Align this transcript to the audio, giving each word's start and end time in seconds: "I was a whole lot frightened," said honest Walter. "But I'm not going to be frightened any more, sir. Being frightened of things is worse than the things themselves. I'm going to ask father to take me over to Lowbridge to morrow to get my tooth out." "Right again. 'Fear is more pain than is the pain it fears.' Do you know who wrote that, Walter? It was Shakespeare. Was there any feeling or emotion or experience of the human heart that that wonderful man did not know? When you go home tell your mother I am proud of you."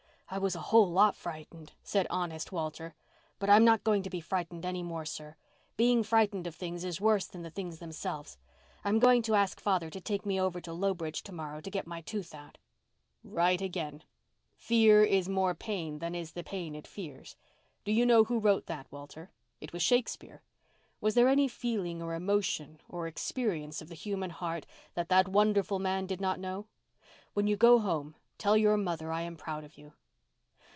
"I 0.33 0.37
was 0.37 0.55
a 0.55 0.61
whole 0.61 0.89
lot 0.89 1.17
frightened," 1.17 1.73
said 1.83 2.07
honest 2.09 2.53
Walter. 2.53 2.95
"But 3.37 3.49
I'm 3.49 3.65
not 3.65 3.83
going 3.83 4.01
to 4.03 4.09
be 4.09 4.21
frightened 4.21 4.65
any 4.65 4.81
more, 4.81 5.03
sir. 5.03 5.35
Being 5.75 6.03
frightened 6.03 6.47
of 6.47 6.55
things 6.55 6.85
is 6.85 7.01
worse 7.01 7.25
than 7.27 7.41
the 7.41 7.49
things 7.49 7.79
themselves. 7.79 8.37
I'm 8.85 8.97
going 8.97 9.23
to 9.23 9.35
ask 9.35 9.59
father 9.59 9.89
to 9.89 9.99
take 9.99 10.25
me 10.25 10.39
over 10.39 10.61
to 10.61 10.71
Lowbridge 10.71 11.21
to 11.23 11.33
morrow 11.33 11.59
to 11.59 11.69
get 11.69 11.85
my 11.85 11.99
tooth 11.99 12.33
out." 12.33 12.59
"Right 13.25 13.61
again. 13.61 14.03
'Fear 14.55 15.03
is 15.03 15.27
more 15.27 15.53
pain 15.53 15.99
than 15.99 16.15
is 16.15 16.31
the 16.31 16.45
pain 16.45 16.75
it 16.75 16.87
fears.' 16.87 17.35
Do 17.83 17.91
you 17.91 18.05
know 18.05 18.23
who 18.23 18.39
wrote 18.39 18.67
that, 18.67 18.89
Walter? 18.89 19.31
It 19.59 19.73
was 19.73 19.83
Shakespeare. 19.83 20.43
Was 21.01 21.13
there 21.13 21.27
any 21.27 21.49
feeling 21.49 22.01
or 22.01 22.13
emotion 22.15 22.79
or 22.87 23.05
experience 23.05 23.81
of 23.81 23.89
the 23.89 23.95
human 23.95 24.29
heart 24.29 24.65
that 24.93 25.09
that 25.09 25.27
wonderful 25.27 25.79
man 25.79 26.05
did 26.05 26.21
not 26.21 26.39
know? 26.39 26.67
When 27.33 27.47
you 27.47 27.57
go 27.57 27.79
home 27.79 28.15
tell 28.37 28.55
your 28.55 28.77
mother 28.77 29.11
I 29.11 29.23
am 29.23 29.35
proud 29.35 29.65
of 29.65 29.77
you." 29.77 29.91